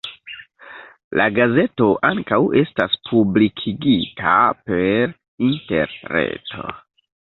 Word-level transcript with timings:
La 1.21 1.27
gazeto 1.35 1.91
ankaŭ 2.09 2.41
estas 2.63 2.97
publikigita 3.11 4.35
per 4.67 5.17
interreto. 5.53 6.71